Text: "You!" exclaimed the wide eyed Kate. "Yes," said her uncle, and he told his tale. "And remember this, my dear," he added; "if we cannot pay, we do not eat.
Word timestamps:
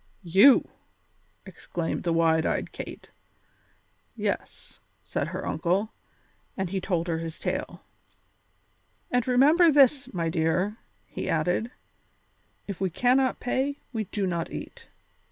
"You!" 0.23 0.67
exclaimed 1.45 2.05
the 2.05 2.11
wide 2.11 2.43
eyed 2.43 2.71
Kate. 2.71 3.11
"Yes," 4.15 4.79
said 5.03 5.27
her 5.27 5.45
uncle, 5.45 5.93
and 6.57 6.71
he 6.71 6.81
told 6.81 7.05
his 7.05 7.37
tale. 7.37 7.83
"And 9.11 9.27
remember 9.27 9.71
this, 9.71 10.11
my 10.11 10.27
dear," 10.27 10.77
he 11.05 11.29
added; 11.29 11.69
"if 12.65 12.81
we 12.81 12.89
cannot 12.89 13.39
pay, 13.39 13.77
we 13.93 14.05
do 14.05 14.25
not 14.25 14.49
eat. 14.49 14.87